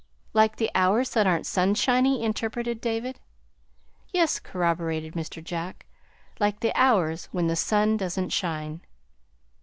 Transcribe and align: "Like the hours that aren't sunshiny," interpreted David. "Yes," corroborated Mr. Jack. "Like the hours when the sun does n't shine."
"Like 0.33 0.55
the 0.55 0.71
hours 0.73 1.11
that 1.11 1.27
aren't 1.27 1.45
sunshiny," 1.45 2.23
interpreted 2.23 2.81
David. 2.81 3.19
"Yes," 4.11 4.39
corroborated 4.39 5.13
Mr. 5.13 5.43
Jack. 5.43 5.85
"Like 6.39 6.61
the 6.61 6.73
hours 6.75 7.29
when 7.31 7.45
the 7.45 7.55
sun 7.55 7.97
does 7.97 8.19
n't 8.19 8.33
shine." 8.33 8.81